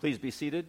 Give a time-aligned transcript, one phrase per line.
[0.00, 0.64] Please be seated.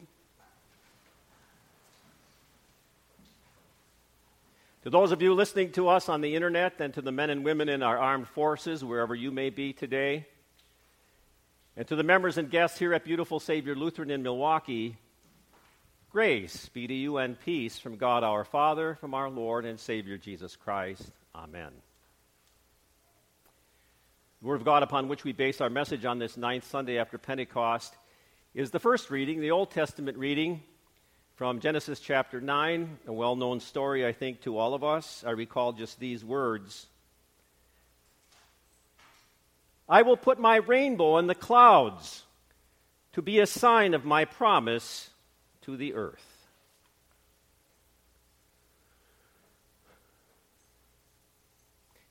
[4.84, 7.46] To those of you listening to us on the internet and to the men and
[7.46, 10.26] women in our armed forces, wherever you may be today,
[11.78, 14.98] and to the members and guests here at Beautiful Savior Lutheran in Milwaukee,
[16.10, 20.18] grace be to you and peace from God our Father, from our Lord and Savior
[20.18, 21.12] Jesus Christ.
[21.36, 21.72] Amen.
[24.42, 27.20] The Word of God upon which we base our message on this ninth Sunday after
[27.20, 27.94] Pentecost
[28.56, 30.64] is the first reading, the Old Testament reading
[31.36, 35.24] from Genesis chapter 9, a well known story, I think, to all of us.
[35.26, 36.88] I recall just these words
[39.88, 42.24] I will put my rainbow in the clouds
[43.14, 45.10] to be a sign of my promise
[45.62, 46.26] to the earth.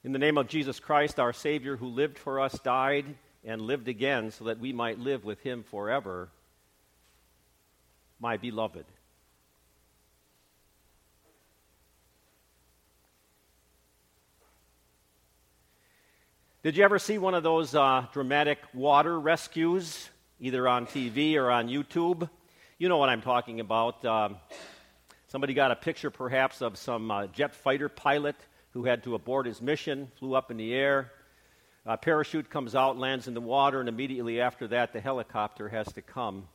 [0.05, 3.05] In the name of Jesus Christ, our Savior, who lived for us, died,
[3.45, 6.29] and lived again so that we might live with him forever,
[8.21, 8.85] my beloved.
[16.65, 20.09] Did you ever see one of those uh, dramatic water rescues,
[20.41, 22.29] either on TV or on YouTube?
[22.79, 24.05] You know what I'm talking about.
[24.05, 24.37] Um,
[25.29, 28.35] somebody got a picture, perhaps, of some uh, jet fighter pilot
[28.73, 31.13] who had to abort his mission, flew up in the air,
[31.89, 35.91] a parachute comes out, lands in the water, and immediately after that, the helicopter has
[35.95, 36.47] to come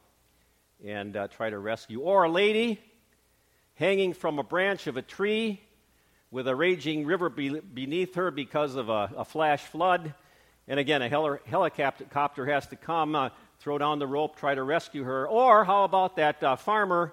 [0.85, 2.01] and uh, try to rescue.
[2.01, 2.79] Or a lady
[3.73, 5.59] hanging from a branch of a tree
[6.29, 10.13] with a raging river be- beneath her because of a, a, flash flood.
[10.67, 13.29] And again, a heli- helicopter has to come, uh,
[13.59, 15.27] throw down the rope, try to rescue her.
[15.27, 17.11] Or how about that uh, farmer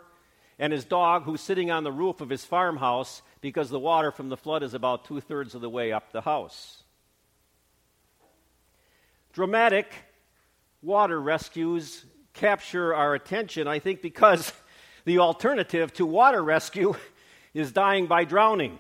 [0.58, 4.28] and his dog who's sitting on the roof of his farmhouse because the water from
[4.28, 6.79] the flood is about two thirds of the way up the house?
[9.32, 9.92] Dramatic
[10.82, 12.04] water rescues
[12.34, 14.52] capture our attention, I think, because
[15.04, 16.94] the alternative to water rescue
[17.54, 18.78] is dying by drowning.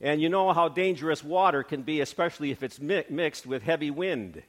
[0.00, 3.90] And you know how dangerous water can be, especially if it's mi- mixed with heavy
[3.90, 4.42] wind.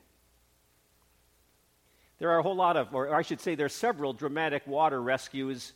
[2.18, 5.02] There are a whole lot of, or I should say, there are several dramatic water
[5.02, 5.74] rescues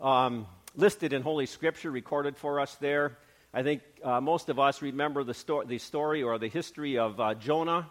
[0.00, 3.18] um, listed in Holy Scripture, recorded for us there.
[3.54, 7.20] I think uh, most of us remember the, sto- the story or the history of
[7.20, 7.86] uh, Jonah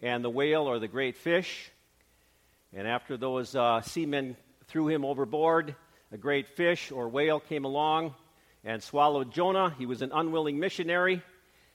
[0.00, 1.72] and the whale or the great fish.
[2.72, 4.36] And after those uh, seamen
[4.68, 5.74] threw him overboard,
[6.12, 8.14] a great fish or whale came along
[8.62, 9.74] and swallowed Jonah.
[9.76, 11.22] He was an unwilling missionary.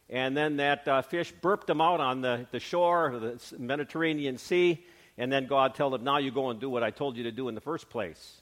[0.09, 4.38] And then that uh, fish burped him out on the, the shore of the Mediterranean
[4.38, 4.81] Sea.
[5.18, 7.34] And then God told him, Now you go and do what I told you to
[7.34, 8.38] do in the first place.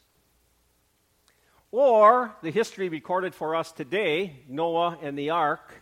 [1.72, 5.74] Or the history recorded for us today Noah and the ark,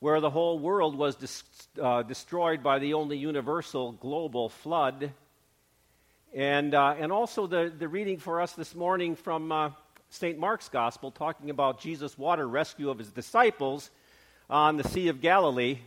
[0.00, 1.44] where the whole world was dis-
[1.80, 5.12] uh, destroyed by the only universal global flood.
[6.34, 9.70] And, uh, and also the, the reading for us this morning from uh,
[10.08, 10.36] St.
[10.40, 13.90] Mark's Gospel, talking about Jesus' water rescue of his disciples
[14.48, 15.78] on the Sea of Galilee.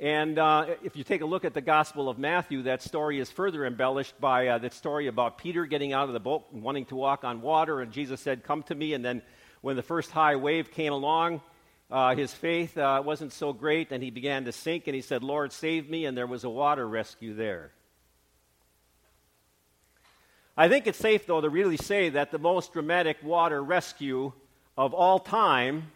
[0.00, 3.30] And uh, if you take a look at the Gospel of Matthew, that story is
[3.30, 6.86] further embellished by uh, that story about Peter getting out of the boat and wanting
[6.86, 7.80] to walk on water.
[7.80, 8.94] And Jesus said, Come to me.
[8.94, 9.22] And then
[9.60, 11.42] when the first high wave came along,
[11.90, 15.22] uh, his faith uh, wasn't so great, and he began to sink, and he said,
[15.22, 17.70] Lord, save me, and there was a water rescue there.
[20.56, 24.32] I think it's safe, though, to really say that the most dramatic water rescue
[24.76, 25.92] of all time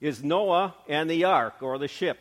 [0.00, 2.18] is Noah and the ark, or the ship.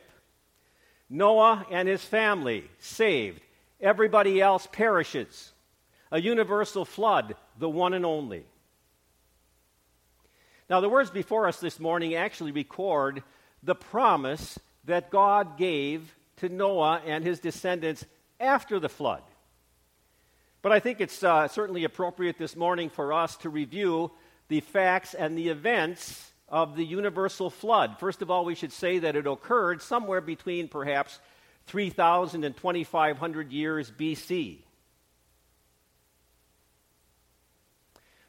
[1.10, 3.42] Noah and his family saved.
[3.80, 5.52] Everybody else perishes.
[6.12, 8.46] A universal flood, the one and only.
[10.70, 13.22] Now, the words before us this morning actually record
[13.62, 18.06] the promise that God gave to Noah and his descendants
[18.40, 19.22] after the flood.
[20.62, 24.12] But I think it's uh, certainly appropriate this morning for us to review
[24.48, 27.98] the facts and the events of the universal flood.
[28.00, 31.20] First of all, we should say that it occurred somewhere between perhaps
[31.68, 34.60] 3,000 and 2,500 years BC.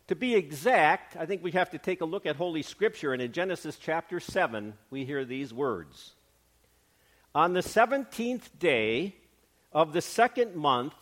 [0.08, 3.20] To be exact, I think we have to take a look at Holy Scripture, and
[3.20, 6.14] in Genesis chapter 7, we hear these words
[7.34, 9.16] On the 17th day
[9.72, 10.94] of the second month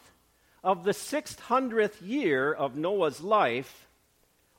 [0.64, 3.86] of the 600th year of Noah's life,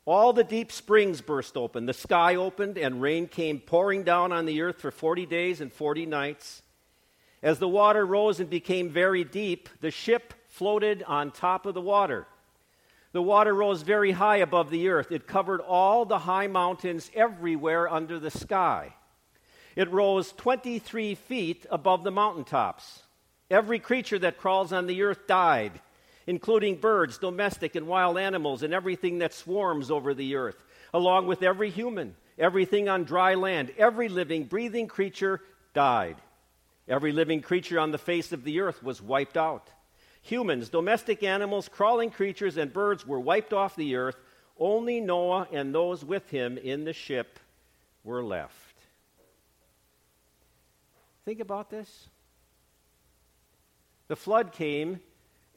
[0.06, 4.46] all the deep springs burst open, the sky opened, and rain came pouring down on
[4.46, 6.62] the earth for 40 days and 40 nights.
[7.42, 11.82] As the water rose and became very deep, the ship floated on top of the
[11.82, 12.28] water.
[13.14, 15.12] The water rose very high above the earth.
[15.12, 18.94] It covered all the high mountains everywhere under the sky.
[19.76, 23.04] It rose 23 feet above the mountaintops.
[23.50, 25.80] Every creature that crawls on the earth died.
[26.28, 30.64] Including birds, domestic and wild animals, and everything that swarms over the earth,
[30.94, 35.42] along with every human, everything on dry land, every living, breathing creature
[35.74, 36.18] died.
[36.88, 39.70] Every living creature on the face of the earth was wiped out.
[40.22, 44.18] Humans, domestic animals, crawling creatures, and birds were wiped off the earth.
[44.58, 47.40] Only Noah and those with him in the ship
[48.04, 48.76] were left.
[51.26, 52.08] Think about this.
[54.08, 55.00] The flood came,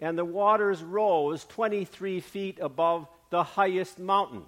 [0.00, 4.42] and the waters rose 23 feet above the highest mountain.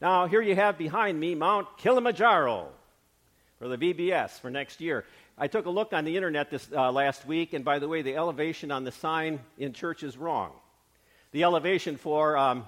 [0.00, 2.68] Now, here you have behind me Mount Kilimanjaro
[3.58, 5.04] for the VBS for next year.
[5.36, 8.02] I took a look on the internet this uh, last week, and by the way,
[8.02, 10.52] the elevation on the sign in church is wrong.
[11.32, 12.66] The elevation for um,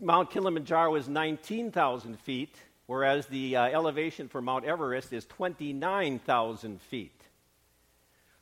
[0.00, 7.21] Mount Kilimanjaro is 19,000 feet, whereas the uh, elevation for Mount Everest is 29,000 feet.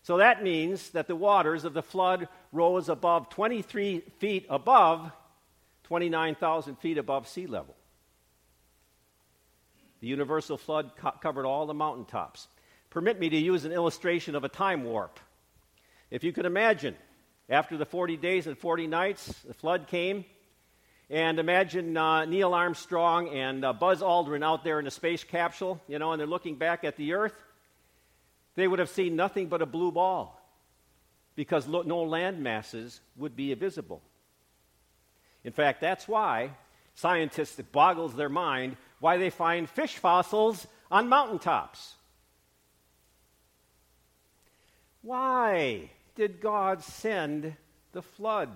[0.03, 5.11] So that means that the waters of the flood rose above 23 feet above
[5.85, 7.77] 29,000 feet above sea level.
[10.01, 12.49] The universal flood co- covered all the mountaintops.
[12.89, 15.21] Permit me to use an illustration of a time warp.
[16.11, 16.97] If you could imagine,
[17.49, 20.25] after the 40 days and 40 nights, the flood came,
[21.11, 25.81] and imagine uh, Neil Armstrong and uh, Buzz Aldrin out there in a space capsule,
[25.89, 27.35] you know, and they're looking back at the Earth
[28.61, 30.39] they would have seen nothing but a blue ball
[31.35, 34.03] because no land masses would be visible.
[35.45, 36.51] In fact, that's why
[36.95, 41.95] scientists, it boggles their mind why they find fish fossils on mountaintops.
[45.01, 47.57] Why did God send
[47.93, 48.51] the flood?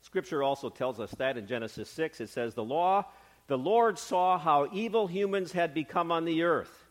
[0.00, 2.22] Scripture also tells us that in Genesis 6.
[2.22, 3.04] It says, The law,
[3.48, 6.85] the Lord saw how evil humans had become on the earth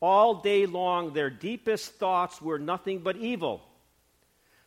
[0.00, 3.62] all day long, their deepest thoughts were nothing but evil.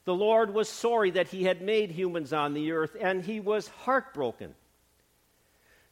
[0.04, 3.68] The Lord was sorry that He had made humans on the earth, and He was
[3.68, 4.56] heartbroken.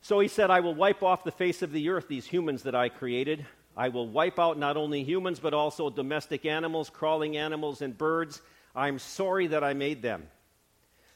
[0.02, 2.76] So He said, I will wipe off the face of the earth these humans that
[2.76, 3.46] I created.
[3.78, 8.42] I will wipe out not only humans, but also domestic animals, crawling animals, and birds.
[8.76, 10.28] I'm sorry that I made them.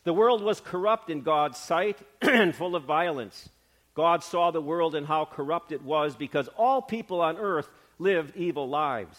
[0.03, 3.49] The world was corrupt in God's sight and full of violence.
[3.95, 7.69] God saw the world and how corrupt it was because all people on earth
[7.99, 9.17] lived evil lives.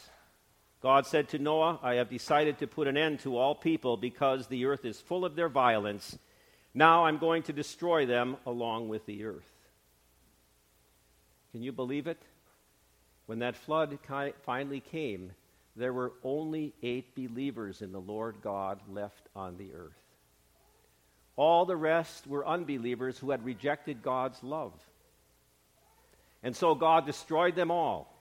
[0.82, 4.46] God said to Noah, I have decided to put an end to all people because
[4.46, 6.18] the earth is full of their violence.
[6.74, 9.50] Now I'm going to destroy them along with the earth.
[11.52, 12.20] Can you believe it?
[13.26, 13.98] When that flood
[14.44, 15.32] finally came,
[15.76, 19.92] there were only eight believers in the Lord God left on the earth.
[21.36, 24.72] All the rest were unbelievers who had rejected God's love.
[26.42, 28.13] And so God destroyed them all.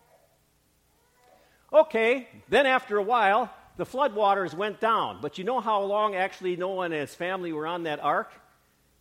[1.73, 5.19] Okay, then after a while, the floodwaters went down.
[5.21, 8.31] But you know how long actually Noah and his family were on that ark?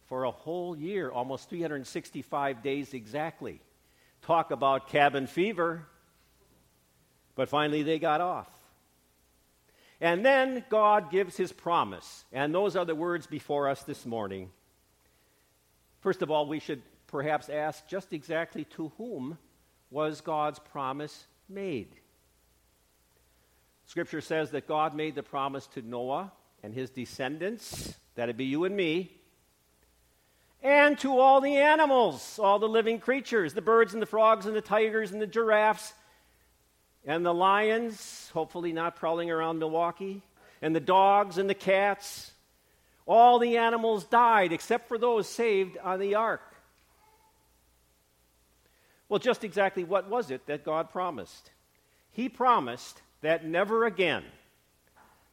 [0.06, 3.60] For a whole year, almost 365 days exactly.
[4.22, 5.86] Talk about cabin fever.
[7.34, 8.48] But finally, they got off.
[10.00, 12.24] And then God gives his promise.
[12.32, 14.50] And those are the words before us this morning.
[16.00, 19.38] First of all, we should perhaps ask just exactly to whom
[19.90, 21.88] was God's promise made?
[23.86, 28.64] Scripture says that God made the promise to Noah and his descendants, that'd be you
[28.64, 29.10] and me,
[30.62, 34.54] and to all the animals, all the living creatures, the birds and the frogs and
[34.54, 35.92] the tigers and the giraffes
[37.04, 40.22] and the lions, hopefully not prowling around Milwaukee,
[40.60, 42.30] and the dogs and the cats.
[43.06, 46.42] All the animals died except for those saved on the ark.
[49.08, 51.50] Well, just exactly what was it that God promised?
[52.12, 54.24] He promised that never again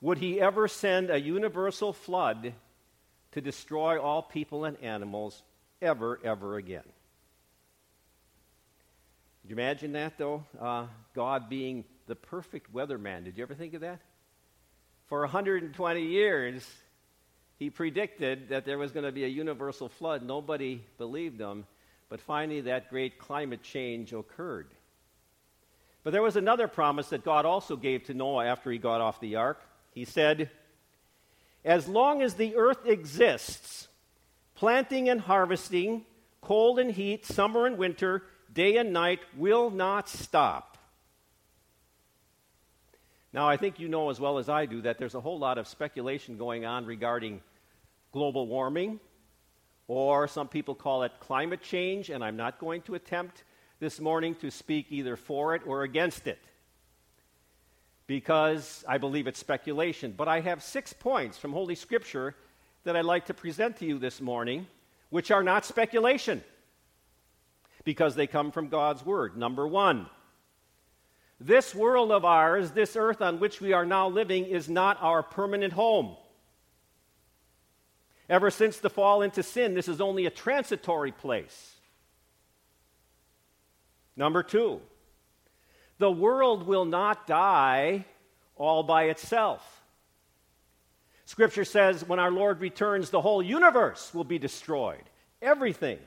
[0.01, 2.53] would he ever send a universal flood
[3.33, 5.43] to destroy all people and animals
[5.81, 6.83] ever, ever again.
[9.41, 10.43] Could you imagine that, though?
[10.59, 13.23] Uh, God being the perfect weatherman.
[13.25, 13.99] Did you ever think of that?
[15.07, 16.67] For 120 years,
[17.57, 20.23] he predicted that there was going to be a universal flood.
[20.23, 21.65] Nobody believed him,
[22.09, 24.67] but finally, that great climate change occurred.
[26.09, 29.19] But there was another promise that God also gave to Noah after he got off
[29.19, 29.61] the ark.
[29.93, 30.49] He said,
[31.63, 33.87] As long as the earth exists,
[34.55, 36.05] planting and harvesting,
[36.41, 40.79] cold and heat, summer and winter, day and night will not stop.
[43.31, 45.59] Now, I think you know as well as I do that there's a whole lot
[45.59, 47.39] of speculation going on regarding
[48.11, 48.99] global warming,
[49.87, 53.43] or some people call it climate change, and I'm not going to attempt
[53.79, 56.39] this morning to speak either for it or against it
[58.09, 60.15] because I believe it's speculation.
[60.17, 62.35] But I have six points from Holy Scripture
[62.83, 64.65] that I'd like to present to you this morning,
[65.11, 66.43] which are not speculation,
[67.83, 69.37] because they come from God's Word.
[69.37, 70.07] Number one,
[71.39, 75.21] this world of ours, this earth on which we are now living, is not our
[75.21, 76.17] permanent home.
[78.27, 81.78] Ever since the fall into sin, this is only a transitory place.
[84.19, 84.81] Number two,
[85.97, 88.03] the world will not die
[88.57, 89.81] all by itself.
[91.23, 95.03] Scripture says when our Lord returns, the whole universe will be destroyed.
[95.41, 95.99] Everything.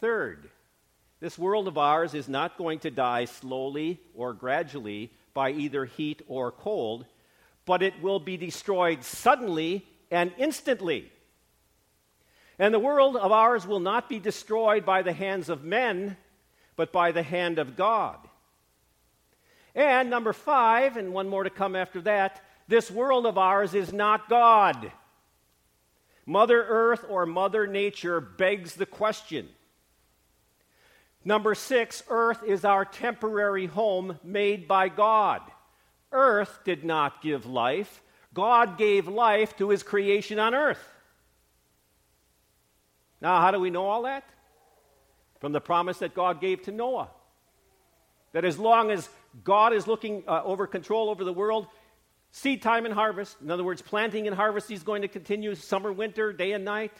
[0.00, 0.48] Third,
[1.20, 6.22] this world of ours is not going to die slowly or gradually by either heat
[6.28, 7.04] or cold,
[7.66, 11.12] but it will be destroyed suddenly and instantly.
[12.62, 16.16] And the world of ours will not be destroyed by the hands of men,
[16.76, 18.18] but by the hand of God.
[19.74, 23.92] And number five, and one more to come after that, this world of ours is
[23.92, 24.92] not God.
[26.24, 29.48] Mother Earth or Mother Nature begs the question.
[31.24, 35.40] Number six, Earth is our temporary home made by God.
[36.12, 38.00] Earth did not give life,
[38.32, 40.91] God gave life to his creation on earth.
[43.22, 44.24] Now, how do we know all that?
[45.40, 47.08] From the promise that God gave to Noah.
[48.32, 49.08] That as long as
[49.42, 51.66] God is looking uh, over control over the world,
[52.34, 53.36] Seed time and harvest.
[53.42, 56.92] In other words, planting and harvest, he's going to continue summer, winter, day and night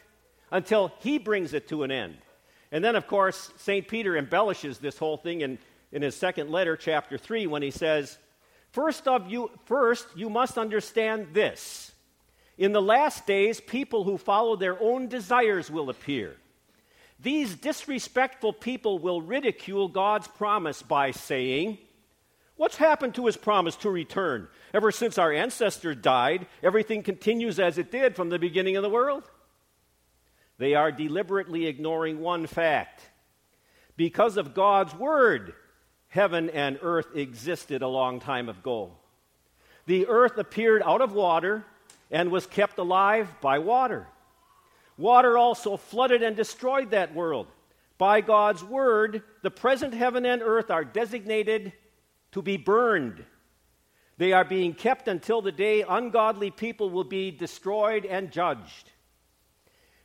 [0.50, 2.18] until he brings it to an end.
[2.70, 3.88] And then, of course, St.
[3.88, 5.58] Peter embellishes this whole thing in,
[5.90, 8.18] in his second letter, chapter 3, when he says,
[8.72, 11.91] First of you first you must understand this.
[12.62, 16.37] In the last days, people who follow their own desires will appear.
[17.19, 21.78] These disrespectful people will ridicule God's promise by saying,
[22.54, 24.47] What's happened to his promise to return?
[24.73, 28.88] Ever since our ancestor died, everything continues as it did from the beginning of the
[28.88, 29.28] world.
[30.59, 33.02] They are deliberately ignoring one fact.
[33.97, 35.54] Because of God's word,
[36.07, 38.92] heaven and earth existed a long time ago.
[39.87, 41.64] The earth appeared out of water
[42.12, 44.07] and was kept alive by water.
[44.99, 47.49] Water also flooded and destroyed that world.
[47.97, 51.73] By God's word, the present heaven and earth are designated
[52.33, 53.25] to be burned.
[54.19, 58.90] They are being kept until the day ungodly people will be destroyed and judged.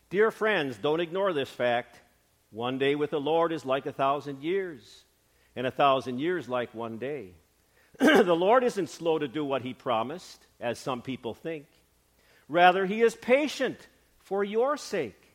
[0.09, 1.99] Dear friends, don't ignore this fact.
[2.49, 5.03] One day with the Lord is like a thousand years,
[5.55, 7.31] and a thousand years like one day.
[7.99, 11.65] the Lord isn't slow to do what he promised, as some people think.
[12.47, 13.87] Rather, he is patient
[14.19, 15.27] for your sake.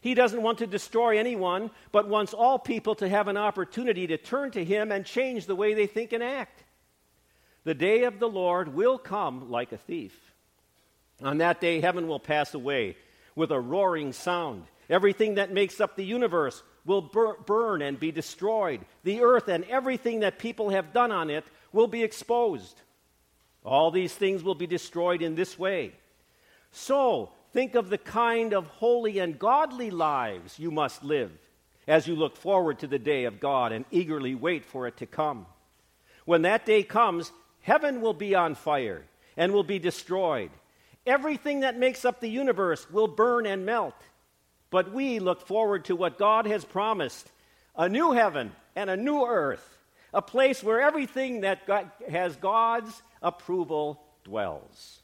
[0.00, 4.16] He doesn't want to destroy anyone, but wants all people to have an opportunity to
[4.16, 6.64] turn to Him and change the way they think and act.
[7.64, 10.18] The day of the Lord will come like a thief.
[11.22, 12.96] On that day, heaven will pass away
[13.34, 14.64] with a roaring sound.
[14.88, 18.80] Everything that makes up the universe will bur- burn and be destroyed.
[19.04, 22.80] The earth and everything that people have done on it will be exposed.
[23.62, 25.92] All these things will be destroyed in this way.
[26.72, 31.32] So, Think of the kind of holy and godly lives you must live
[31.88, 35.06] as you look forward to the day of God and eagerly wait for it to
[35.06, 35.46] come.
[36.24, 39.04] When that day comes, heaven will be on fire
[39.36, 40.50] and will be destroyed.
[41.06, 43.96] Everything that makes up the universe will burn and melt.
[44.70, 47.32] But we look forward to what God has promised
[47.74, 49.78] a new heaven and a new earth,
[50.14, 51.62] a place where everything that
[52.08, 54.99] has God's approval dwells.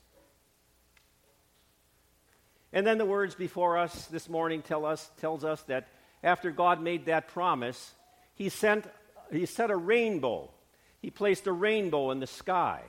[2.72, 5.88] And then the words before us this morning tell us, tells us that
[6.22, 7.92] after God made that promise,
[8.34, 8.84] he, sent,
[9.32, 10.50] he set a rainbow.
[11.00, 12.82] He placed a rainbow in the sky.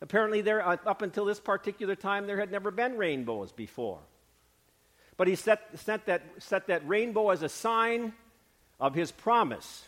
[0.00, 4.00] Apparently, there, uh, up until this particular time, there had never been rainbows before.
[5.16, 8.12] But he set, set, that, set that rainbow as a sign
[8.80, 9.84] of his promise.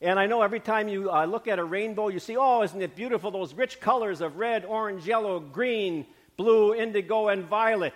[0.00, 2.82] And I know every time you uh, look at a rainbow, you see, oh, isn't
[2.82, 3.30] it beautiful?
[3.30, 7.94] Those rich colors of red, orange, yellow, green, blue, indigo, and violet.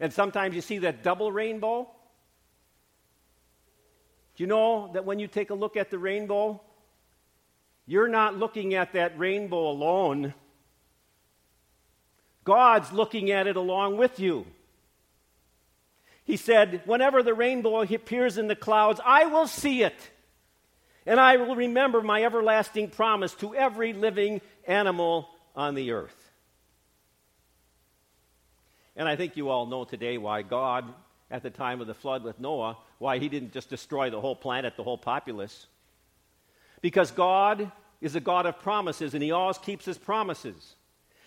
[0.00, 1.90] And sometimes you see that double rainbow.
[4.36, 6.60] Do you know that when you take a look at the rainbow,
[7.86, 10.34] you're not looking at that rainbow alone?
[12.44, 14.46] God's looking at it along with you.
[16.24, 20.10] He said, Whenever the rainbow appears in the clouds, I will see it.
[21.06, 26.17] And I will remember my everlasting promise to every living animal on the earth.
[28.98, 30.92] And I think you all know today why God,
[31.30, 34.36] at the time of the flood with Noah, why he didn't just destroy the whole
[34.36, 35.68] planet, the whole populace.
[36.82, 40.74] Because God is a God of promises, and he always keeps his promises.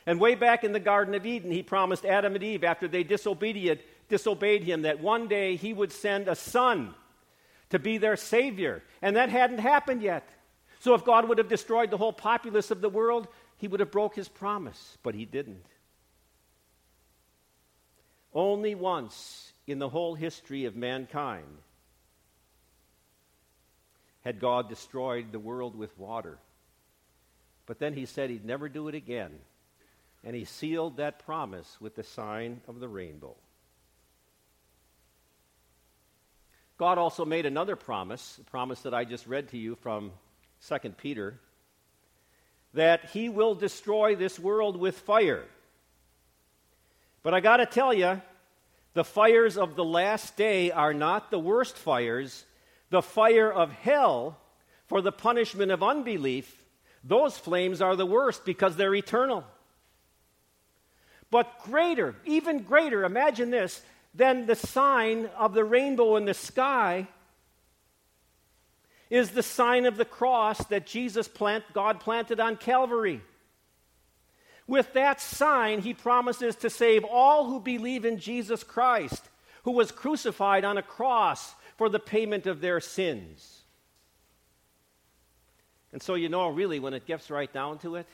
[0.05, 3.03] And way back in the Garden of Eden, he promised Adam and Eve, after they
[3.03, 6.93] disobedient, disobeyed him, that one day he would send a son
[7.69, 8.83] to be their Savior.
[9.01, 10.27] And that hadn't happened yet.
[10.79, 13.91] So if God would have destroyed the whole populace of the world, he would have
[13.91, 15.63] broke his promise, but he didn't.
[18.33, 21.57] Only once in the whole history of mankind
[24.21, 26.37] had God destroyed the world with water.
[27.65, 29.31] But then he said he'd never do it again.
[30.23, 33.35] And he sealed that promise with the sign of the rainbow.
[36.77, 40.11] God also made another promise, a promise that I just read to you from
[40.67, 41.39] 2 Peter,
[42.73, 45.45] that he will destroy this world with fire.
[47.23, 48.21] But I got to tell you,
[48.93, 52.45] the fires of the last day are not the worst fires.
[52.89, 54.37] The fire of hell
[54.87, 56.63] for the punishment of unbelief,
[57.03, 59.45] those flames are the worst because they're eternal.
[61.29, 63.81] But greater, even greater, imagine this,
[64.13, 67.07] than the sign of the rainbow in the sky
[69.09, 73.21] is the sign of the cross that Jesus plant, God planted on Calvary.
[74.67, 79.29] With that sign, he promises to save all who believe in Jesus Christ,
[79.63, 83.61] who was crucified on a cross for the payment of their sins.
[85.91, 88.07] And so, you know, really, when it gets right down to it,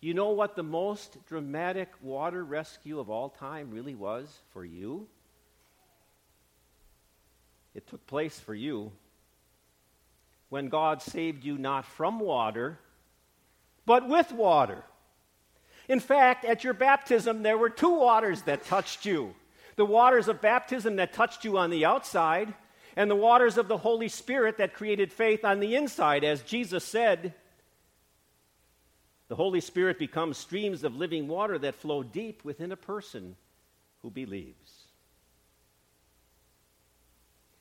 [0.00, 5.08] you know what the most dramatic water rescue of all time really was for you?
[7.74, 8.92] It took place for you
[10.48, 12.78] when God saved you not from water,
[13.84, 14.84] but with water.
[15.88, 19.34] In fact, at your baptism, there were two waters that touched you
[19.76, 22.52] the waters of baptism that touched you on the outside,
[22.96, 26.24] and the waters of the Holy Spirit that created faith on the inside.
[26.24, 27.32] As Jesus said,
[29.28, 33.36] the Holy Spirit becomes streams of living water that flow deep within a person
[34.02, 34.88] who believes.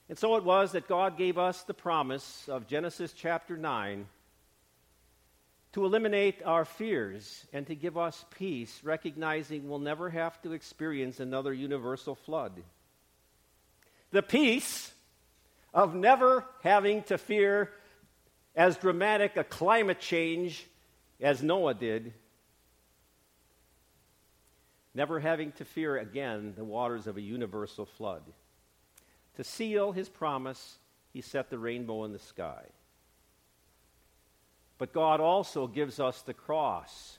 [0.10, 4.08] And so it was that God gave us the promise of Genesis chapter 9
[5.78, 11.20] to eliminate our fears and to give us peace, recognizing we'll never have to experience
[11.20, 12.64] another universal flood.
[14.10, 14.92] The peace
[15.76, 17.70] of never having to fear
[18.56, 20.66] as dramatic a climate change
[21.22, 22.12] as Noah did,
[24.96, 28.24] never having to fear again the waters of a universal flood.
[29.36, 30.80] To seal his promise,
[31.14, 32.64] he set the rainbow in the sky.
[34.78, 37.18] But God also gives us the cross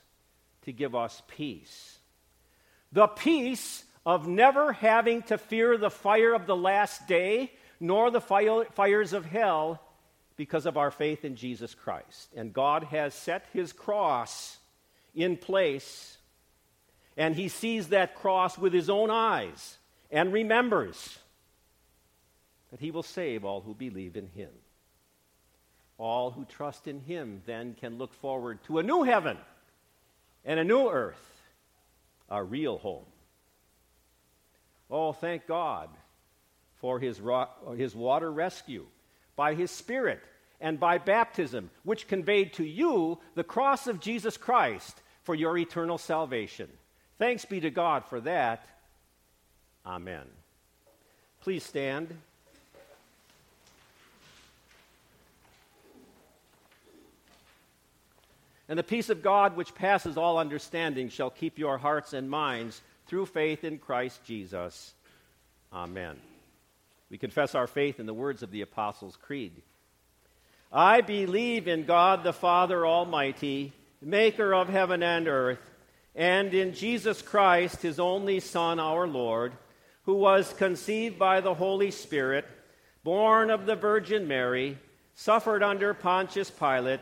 [0.63, 1.99] to give us peace.
[2.91, 8.21] The peace of never having to fear the fire of the last day, nor the
[8.21, 9.81] fires of hell,
[10.35, 12.29] because of our faith in Jesus Christ.
[12.35, 14.57] And God has set his cross
[15.13, 16.17] in place,
[17.17, 19.77] and he sees that cross with his own eyes
[20.09, 21.19] and remembers
[22.71, 24.49] that he will save all who believe in him.
[25.99, 29.37] All who trust in him then can look forward to a new heaven
[30.45, 31.21] and a new earth,
[32.29, 33.05] our real home.
[34.89, 35.89] Oh, thank God
[36.77, 37.21] for his,
[37.75, 38.85] his water rescue
[39.35, 40.21] by his Spirit
[40.61, 45.97] and by baptism, which conveyed to you the cross of Jesus Christ for your eternal
[45.97, 46.69] salvation.
[47.17, 48.65] Thanks be to God for that.
[49.85, 50.25] Amen.
[51.41, 52.15] Please stand.
[58.69, 62.81] And the peace of God, which passes all understanding, shall keep your hearts and minds
[63.07, 64.93] through faith in Christ Jesus.
[65.73, 66.17] Amen.
[67.09, 69.63] We confess our faith in the words of the Apostles' Creed.
[70.71, 75.71] I believe in God the Father Almighty, maker of heaven and earth,
[76.15, 79.53] and in Jesus Christ, his only Son, our Lord,
[80.03, 82.45] who was conceived by the Holy Spirit,
[83.03, 84.77] born of the Virgin Mary,
[85.15, 87.01] suffered under Pontius Pilate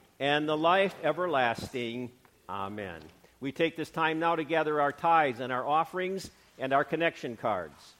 [0.21, 2.11] and the life everlasting.
[2.47, 3.01] Amen.
[3.39, 6.29] We take this time now to gather our tithes and our offerings
[6.59, 7.95] and our connection cards.